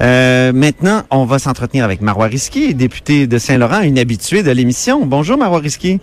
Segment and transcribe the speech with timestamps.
[0.00, 5.06] Euh, maintenant, on va s'entretenir avec Marois Risky, députée de Saint-Laurent, une habituée de l'émission.
[5.06, 6.00] Bonjour Marois Risky.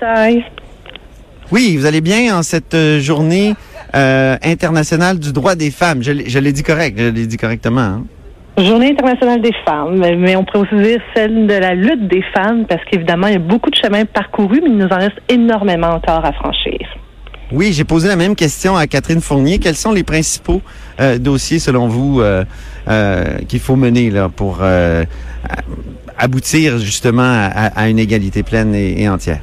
[0.00, 0.44] Bye.
[1.50, 3.54] Oui, vous allez bien en cette euh, journée
[3.94, 6.02] euh, internationale du droit des femmes.
[6.02, 7.80] Je, l'ai- je l'ai dit correct, je l'ai dit correctement.
[7.80, 8.04] hein?
[8.58, 12.66] Journée internationale des femmes, mais on pourrait aussi dire celle de la lutte des femmes,
[12.66, 15.90] parce qu'évidemment, il y a beaucoup de chemins parcourus, mais il nous en reste énormément
[15.90, 16.80] encore à franchir.
[17.50, 19.58] Oui, j'ai posé la même question à Catherine Fournier.
[19.58, 20.60] Quels sont les principaux
[21.00, 22.44] euh, dossiers, selon vous, euh,
[22.88, 24.60] euh, qu'il faut mener là pour
[26.18, 29.40] aboutir justement à, une égalité pleine et, et entière?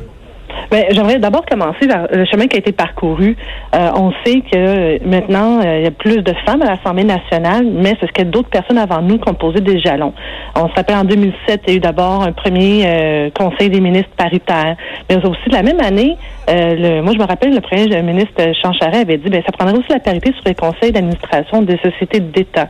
[0.70, 3.36] Ben, J'aimerais d'abord commencer le chemin qui a été parcouru.
[3.74, 8.08] On sait que maintenant, il y a plus de femmes à l'Assemblée nationale, mais c'est
[8.08, 10.14] ce a d'autres personnes avant nous qui ont posé des jalons.
[10.56, 14.12] On se rappelle en 2007, il y a eu d'abord un premier Conseil des ministres
[14.18, 14.76] paritaire,
[15.10, 16.18] mais aussi la même année,
[16.50, 19.52] euh, le, moi je me rappelle, le premier ministre Jean Charest avait dit, ben ça
[19.52, 22.70] prendrait aussi la parité sur les conseils d'administration des sociétés d'État.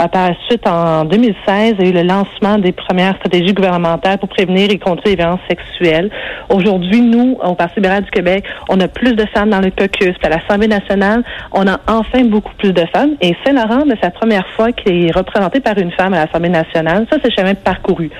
[0.00, 3.52] Euh, par la suite, en 2016, il y a eu le lancement des premières stratégies
[3.52, 6.10] gouvernementales pour prévenir et contrer les violences sexuelles.
[6.50, 10.14] Aujourd'hui, nous, au Parti libéral du Québec, on a plus de femmes dans le caucus.
[10.22, 13.16] À l'Assemblée nationale, on a enfin beaucoup plus de femmes.
[13.20, 16.48] Et Saint-Laurent, ben, c'est la première fois qu'il est représenté par une femme à l'Assemblée
[16.48, 17.06] nationale.
[17.10, 18.10] Ça, c'est chemin parcouru.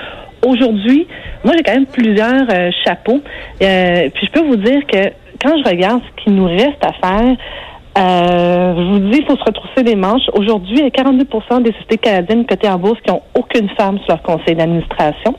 [0.45, 1.07] Aujourd'hui,
[1.45, 3.21] moi, j'ai quand même plusieurs euh, chapeaux.
[3.63, 5.11] Euh, puis je peux vous dire que
[5.43, 7.37] quand je regarde ce qu'il nous reste à faire,
[7.99, 10.29] euh, je vous dis, il faut se retrousser les manches.
[10.35, 11.25] Aujourd'hui, il y a 42
[11.63, 15.35] des sociétés canadiennes cotées en bourse qui ont aucune femme sur leur conseil d'administration.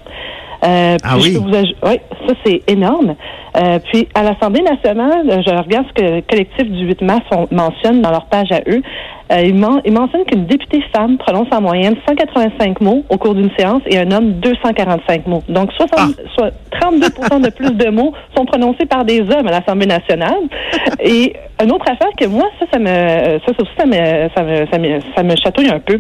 [0.66, 1.36] Euh, Ah oui?
[1.36, 3.16] vous oui, ça c'est énorme.
[3.58, 7.22] Euh, puis à l'Assemblée nationale, euh, je regarde ce que le collectif du 8 mars
[7.32, 8.82] on- mentionne dans leur page à eux.
[9.32, 13.36] Euh, ils, men- ils mentionnent qu'une députée femme prononce en moyenne 185 mots au cours
[13.36, 15.44] d'une séance et un homme 245 mots.
[15.50, 17.08] Donc 60, soit 32
[17.42, 20.38] de plus de mots sont prononcés par des hommes à l'Assemblée nationale.
[21.00, 21.34] Et
[21.64, 24.66] une autre affaire que moi, ça, ça me, ça, ça aussi, ça me, ça me,
[24.72, 26.00] ça me, ça me chatouille un peu.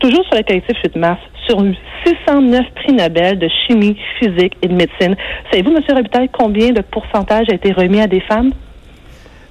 [0.00, 1.58] Toujours sur le collectif 8 mars, sur
[2.06, 5.16] 609 prix Nobel de chimie, physique et de médecine.
[5.50, 5.82] Savez-vous, M.
[5.94, 8.50] Robitaille, combien de pourcentage a été remis à des femmes?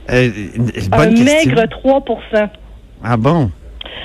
[0.10, 0.30] Euh,
[0.92, 1.26] Un question.
[1.26, 2.50] maigre 3%
[3.04, 3.52] Ah bon?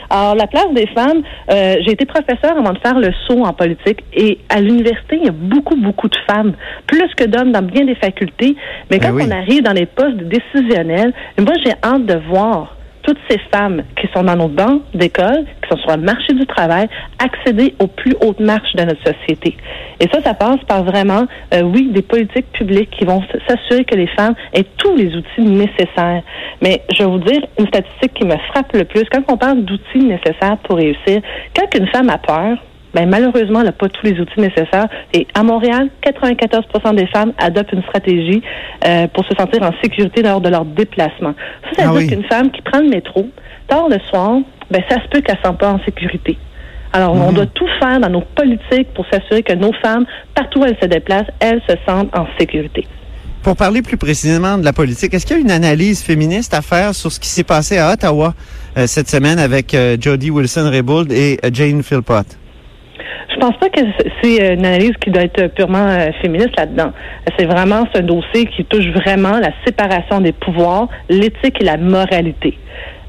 [0.08, 3.52] Alors, la place des femmes, euh, j'ai été professeur avant de faire le saut en
[3.52, 6.53] politique et à l'université, il y a beaucoup, beaucoup de femmes,
[6.86, 8.54] plus que d'hommes dans bien des facultés.
[8.91, 9.24] Mais quand Ben oui.
[9.26, 12.76] on arrive dans les postes décisionnels, moi, j'ai hâte de voir
[13.06, 16.44] toutes ces femmes qui sont dans nos bancs d'école, qui sont sur le marché du
[16.44, 19.56] travail, accéder aux plus hautes marches de notre société.
[20.00, 23.95] Et ça, ça passe par vraiment, euh, oui, des politiques publiques qui vont s'assurer que
[23.95, 26.22] les femmes aient tous les outils nécessaires.
[26.61, 29.05] Mais je vais vous dire une statistique qui me frappe le plus.
[29.11, 31.22] Quand on parle d'outils nécessaires pour réussir,
[31.55, 32.59] quand une femme a peur,
[32.94, 34.86] ben, malheureusement, elle n'a pas tous les outils nécessaires.
[35.12, 38.42] Et à Montréal, 94% des femmes adoptent une stratégie
[38.86, 41.34] euh, pour se sentir en sécurité lors de leur déplacement.
[41.74, 43.28] Ça, ça veut Ah dire qu'une femme qui prend le métro,
[43.69, 44.38] tard le soir,
[44.70, 46.38] ben, ça se peut qu'elle ne se sente pas en sécurité.
[46.92, 47.34] Alors, on Mhm.
[47.34, 50.86] doit tout faire dans nos politiques pour s'assurer que nos femmes, partout où elles se
[50.86, 52.86] déplacent, elles se sentent en sécurité.
[53.42, 56.62] Pour parler plus précisément de la politique, est-ce qu'il y a une analyse féministe à
[56.62, 58.34] faire sur ce qui s'est passé à Ottawa
[58.76, 62.26] euh, cette semaine avec euh, Jody Wilson-Raybould et Jane Philpott?
[63.36, 63.80] Je pense pas que
[64.22, 66.92] c'est une analyse qui doit être purement euh, féministe là-dedans.
[67.38, 72.56] C'est vraiment ce dossier qui touche vraiment la séparation des pouvoirs, l'éthique et la moralité.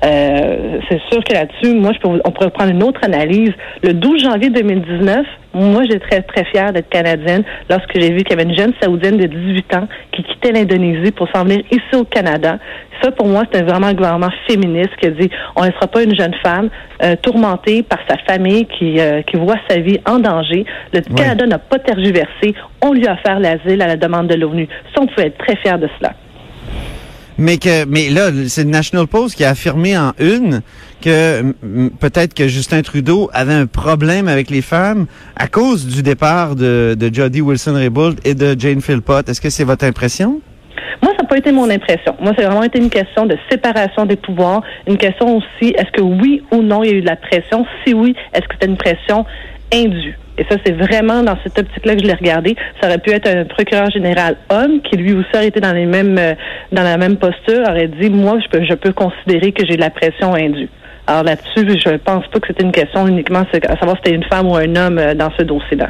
[0.05, 3.51] Euh, c'est sûr que là-dessus, moi, je peux, on pourrait prendre une autre analyse.
[3.83, 8.29] Le 12 janvier 2019, moi, j'étais très, très fière d'être canadienne lorsque j'ai vu qu'il
[8.29, 11.95] y avait une jeune saoudienne de 18 ans qui quittait l'Indonésie pour s'en venir ici
[11.95, 12.59] au Canada.
[13.01, 16.03] Ça, pour moi, c'était vraiment un gouvernement féministe qui a dit on ne laissera pas
[16.03, 16.69] une jeune femme
[17.03, 20.65] euh, tourmentée par sa famille qui, euh, qui voit sa vie en danger.
[20.93, 21.15] Le Ouais.
[21.15, 22.53] Canada n'a pas tergiversé.
[22.83, 24.67] On lui a offert l'asile à la demande de l'ONU.
[24.93, 26.13] Ça, on pouvait être très fiers de cela.
[27.37, 30.61] Mais que, mais là, c'est National Post qui a affirmé en une
[31.01, 31.53] que
[31.99, 35.05] peut-être que Justin Trudeau avait un problème avec les femmes
[35.35, 39.29] à cause du départ de, de Jody Wilson-Raybould et de Jane Philpott.
[39.29, 40.41] Est-ce que c'est votre impression?
[41.27, 42.15] Pas été mon impression.
[42.19, 46.01] Moi, c'est vraiment été une question de séparation des pouvoirs, une question aussi, est-ce que
[46.01, 47.65] oui ou non, il y a eu de la pression?
[47.85, 49.25] Si oui, est-ce que c'était une pression
[49.73, 50.17] indue?
[50.37, 52.55] Et ça, c'est vraiment dans cette optique-là que je l'ai regardé.
[52.79, 56.33] Ça aurait pu être un procureur général homme qui lui aussi aurait été dans euh,
[56.71, 59.81] dans la même posture, aurait dit, moi, je peux, je peux considérer que j'ai de
[59.81, 60.69] la pression indue.
[61.07, 64.25] Alors là-dessus, je pense pas que c'était une question uniquement à savoir si c'était une
[64.25, 65.89] femme ou un homme euh, dans ce dossier-là.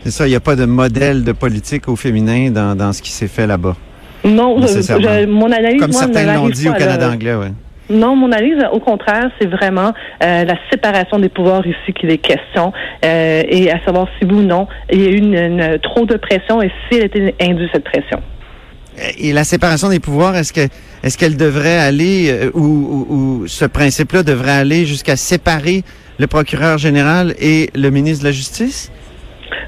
[0.00, 3.02] C'est ça, il n'y a pas de modèle de politique au féminin dans, dans ce
[3.02, 3.76] qui s'est fait là-bas.
[4.26, 7.48] Non, je, mon analyse, Comme certains l'ont dit au Canada anglais, oui.
[7.88, 9.92] Non, mon analyse, au contraire, c'est vraiment
[10.22, 12.72] euh, la séparation des pouvoirs ici qu'il est question,
[13.04, 16.16] euh, et à savoir si oui ou non il y a eu une, trop de
[16.16, 18.20] pression et si elle était induite cette pression.
[19.18, 20.68] Et la séparation des pouvoirs, est-ce que
[21.04, 25.84] est-ce qu'elle devrait aller euh, ou, ou, ce principe-là devrait aller jusqu'à séparer
[26.18, 28.90] le procureur général et le ministre de la Justice?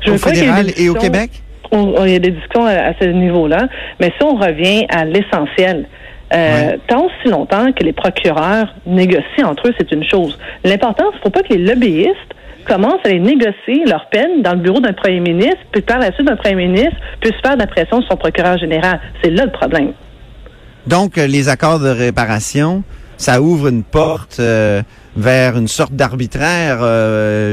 [0.04, 1.30] Je au fédéral et au Québec?
[1.72, 3.68] Il y a des discussions à ce niveau-là,
[4.00, 5.86] mais si on revient à l'essentiel,
[6.32, 10.38] euh, tant aussi longtemps que les procureurs négocient entre eux, c'est une chose.
[10.64, 12.34] L'important, il ne faut pas que les lobbyistes
[12.66, 16.12] commencent à les négocier leur peine dans le bureau d'un premier ministre, puis par la
[16.12, 19.00] suite d'un premier ministre puisse faire de la pression sur son procureur général.
[19.22, 19.92] C'est là le problème.
[20.86, 22.82] Donc, euh, les accords de réparation,
[23.18, 24.80] ça ouvre une porte euh,
[25.16, 26.78] vers une sorte d'arbitraire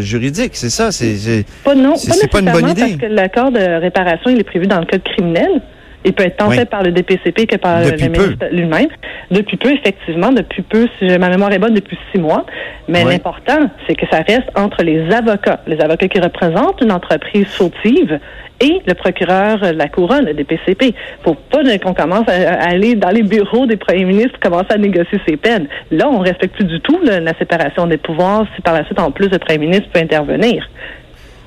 [0.02, 0.92] juridique, c'est ça?
[0.92, 2.82] C'est pas, non, pas, pas une bonne idée.
[2.82, 5.62] Parce que l'accord de réparation, il est prévu dans le code criminel.
[6.06, 8.88] Il peut être tant fait par le DPCP que par le ministre lui-même.
[9.32, 12.46] Depuis peu, effectivement, depuis peu, si ma mémoire est bonne, depuis six mois.
[12.88, 17.48] Mais l'important, c'est que ça reste entre les avocats, les avocats qui représentent une entreprise
[17.48, 18.20] fautive
[18.62, 20.94] et le procureur de la couronne, le DPCP.
[21.24, 25.20] Faut pas qu'on commence à, aller dans les bureaux des premiers ministres commencer à négocier
[25.28, 25.68] ses peines.
[25.92, 29.12] Là, on respecte plus du tout la séparation des pouvoirs si par la suite, en
[29.12, 30.68] plus, le premier ministre peut intervenir.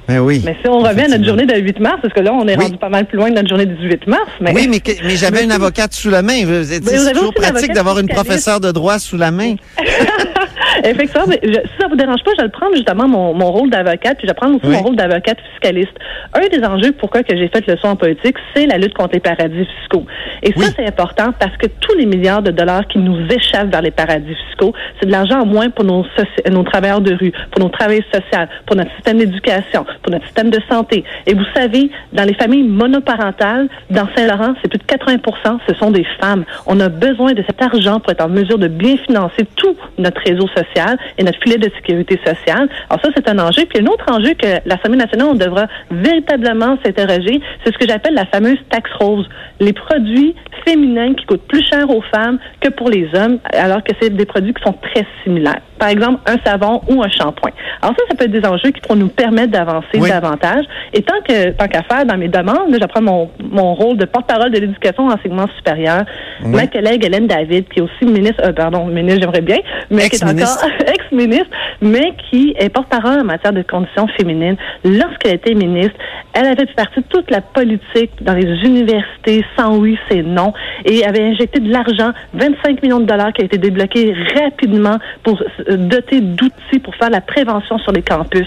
[0.09, 0.41] Ben oui.
[0.43, 2.55] Mais si on revient à notre journée de 8 mars, parce que là, on est
[2.55, 4.31] rendu pas mal plus loin de notre journée du 18 mars.
[4.41, 4.53] Mais...
[4.55, 6.41] Oui, mais, mais j'avais une avocate sous la main.
[6.65, 6.81] C'est
[7.13, 9.57] toujours pratique d'avoir une professeure de droit sous la main.
[10.85, 14.19] Effectivement, mais si ça vous dérange pas, je vais prendre justement mon, mon rôle d'avocate,
[14.19, 15.93] puis je vais prendre aussi mon rôle d'avocate fiscaliste.
[16.35, 19.15] Un des enjeux pourquoi que j'ai fait le son en politique, c'est la lutte contre
[19.15, 20.07] les paradis fiscaux.
[20.43, 23.83] Et ça, c'est important parce que tous les milliards de dollars qui nous échappent vers
[23.83, 26.05] les paradis fiscaux, c'est de l'argent en moins pour nos,
[26.51, 30.51] nos travailleurs de rue, pour nos travailleurs sociaux, pour notre système d'éducation, pour notre système
[30.51, 31.05] de santé.
[31.27, 35.91] Et vous savez, dans les familles monoparentales, dans Saint-Laurent, c'est plus de 80% ce sont
[35.91, 36.45] des femmes.
[36.67, 40.21] On a besoin de cet argent pour être en mesure de bien financer tout notre
[40.23, 42.69] réseau social et notre filet de sécurité sociale.
[42.91, 43.65] Alors ça, c'est un enjeu.
[43.69, 48.15] Puis un autre enjeu que l'Assemblée nationale, on devra véritablement s'interroger, c'est ce que j'appelle
[48.15, 49.29] la fameuse taxe rose.
[49.61, 50.35] Les produits
[50.67, 54.27] féminins qui coûtent plus cher aux femmes que pour les hommes, alors que c'est des
[54.27, 55.61] produits qui sont très similaires.
[55.79, 57.53] Par exemple, un savon ou un shampoing.
[57.83, 60.65] Alors ça, ça peut être des enjeux qui pourront nous permettre d'avancer davantage.
[60.93, 64.51] Et tant que tant qu'à faire dans mes demandes, j'apprends mon, mon rôle de porte-parole
[64.51, 66.05] de l'éducation en enseignement supérieur.
[66.45, 69.59] Ma collègue Hélène David, qui est aussi ministre, euh, pardon, ministre, j'aimerais bien,
[69.91, 74.57] mais qui est encore ex-ministre, mais qui est porte-parole en matière de conditions féminines.
[74.85, 75.97] Lorsqu'elle était ministre,
[76.35, 80.53] elle avait fait partie de toute la politique dans les universités, sans oui, c'est non,
[80.85, 85.43] et avait injecté de l'argent, 25 millions de dollars qui a été débloqué rapidement pour
[85.77, 88.47] doter d'outils pour faire la prévention sur les campus.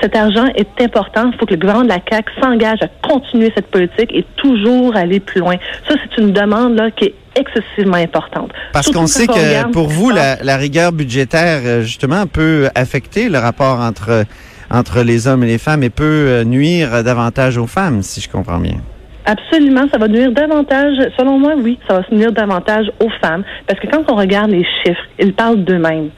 [0.00, 1.30] Cet argent est important.
[1.32, 4.96] Il faut que le gouvernement de la CAQ s'engage à continuer cette politique et toujours
[4.96, 5.56] aller plus loin.
[5.88, 8.50] Ça, c'est une demande là, qui est excessivement importante.
[8.72, 13.38] Parce qu'on sait que pour vous, la, la, rigueur budgétaire, euh, justement, peut affecter le
[13.38, 14.24] rapport entre,
[14.70, 18.28] entre les hommes et les femmes et peut euh, nuire davantage aux femmes, si je
[18.28, 18.76] comprends bien.
[19.24, 23.78] Absolument, ça va nuire davantage, selon moi, oui, ça va nuire davantage aux femmes, parce
[23.78, 26.10] que quand on regarde les chiffres, ils parlent d'eux-mêmes.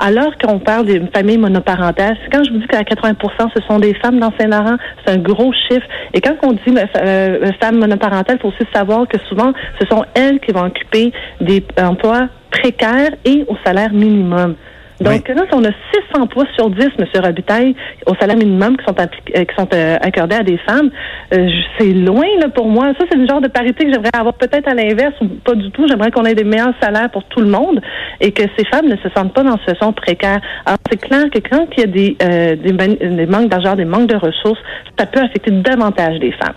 [0.00, 3.16] Alors qu'on parle d'une famille monoparentale, quand je vous dis qu'à 80%
[3.52, 5.86] ce sont des femmes dans Saint-Laurent, c'est un gros chiffre.
[6.14, 9.86] Et quand on dit euh, euh, femme monoparentale, il faut aussi savoir que souvent, ce
[9.88, 14.54] sont elles qui vont occuper des emplois précaires et au salaire minimum.
[15.00, 15.74] Donc là, on a 6
[16.20, 17.06] emplois sur 10, M.
[17.22, 17.76] Robitaille,
[18.06, 20.90] au salaire minimum qui sont, euh, qui sont euh, accordés à des femmes.
[21.32, 22.92] Euh, c'est loin là pour moi.
[22.98, 25.70] Ça, c'est le genre de parité que j'aimerais avoir peut-être à l'inverse ou pas du
[25.70, 25.86] tout.
[25.86, 27.80] J'aimerais qu'on ait des meilleurs salaires pour tout le monde
[28.20, 30.40] et que ces femmes ne se sentent pas dans ce situation précaire.
[30.66, 34.08] Alors, c'est clair que quand il y a des, des, des manques d'argent, des manques
[34.08, 34.60] de ressources,
[34.98, 36.54] ça peut affecter davantage les femmes.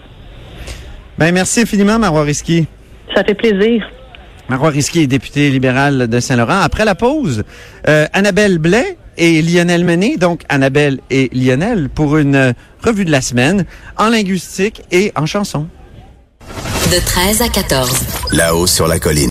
[1.17, 2.67] Ben, merci infiniment, Marois Risky.
[3.13, 3.87] Ça fait plaisir.
[4.49, 6.59] Marois Risky est député libéral de Saint-Laurent.
[6.59, 7.43] Après la pause,
[7.87, 13.21] euh, Annabelle Blais et Lionel Mené, donc Annabelle et Lionel, pour une revue de la
[13.21, 13.65] semaine
[13.97, 15.67] en linguistique et en chanson.
[16.91, 17.91] De 13 à 14.
[18.31, 19.29] Là-haut sur la colline.